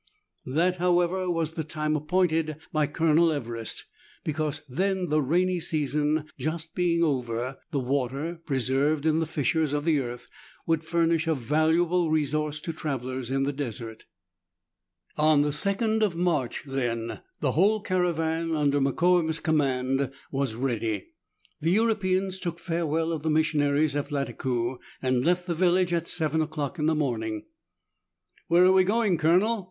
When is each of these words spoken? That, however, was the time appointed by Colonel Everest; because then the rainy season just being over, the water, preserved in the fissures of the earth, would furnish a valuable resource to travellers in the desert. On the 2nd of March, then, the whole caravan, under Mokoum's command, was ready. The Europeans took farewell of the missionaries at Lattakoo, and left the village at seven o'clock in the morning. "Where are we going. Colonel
That, 0.47 0.77
however, 0.77 1.29
was 1.29 1.51
the 1.53 1.63
time 1.63 1.95
appointed 1.95 2.57
by 2.73 2.87
Colonel 2.87 3.31
Everest; 3.31 3.85
because 4.23 4.63
then 4.67 5.09
the 5.09 5.21
rainy 5.21 5.59
season 5.59 6.23
just 6.39 6.73
being 6.73 7.03
over, 7.03 7.59
the 7.69 7.79
water, 7.79 8.41
preserved 8.47 9.05
in 9.05 9.19
the 9.19 9.27
fissures 9.27 9.73
of 9.73 9.85
the 9.85 9.99
earth, 9.99 10.27
would 10.65 10.83
furnish 10.83 11.27
a 11.27 11.35
valuable 11.35 12.09
resource 12.09 12.59
to 12.61 12.73
travellers 12.73 13.29
in 13.29 13.43
the 13.43 13.53
desert. 13.53 14.07
On 15.17 15.43
the 15.43 15.51
2nd 15.51 16.01
of 16.01 16.15
March, 16.15 16.63
then, 16.65 17.21
the 17.39 17.51
whole 17.51 17.79
caravan, 17.79 18.55
under 18.55 18.81
Mokoum's 18.81 19.39
command, 19.39 20.11
was 20.31 20.55
ready. 20.55 21.09
The 21.59 21.69
Europeans 21.69 22.39
took 22.39 22.57
farewell 22.57 23.11
of 23.11 23.21
the 23.21 23.29
missionaries 23.29 23.95
at 23.95 24.09
Lattakoo, 24.11 24.79
and 24.99 25.23
left 25.23 25.45
the 25.45 25.53
village 25.53 25.93
at 25.93 26.07
seven 26.07 26.41
o'clock 26.41 26.79
in 26.79 26.87
the 26.87 26.95
morning. 26.95 27.45
"Where 28.47 28.65
are 28.65 28.71
we 28.73 28.83
going. 28.83 29.19
Colonel 29.19 29.59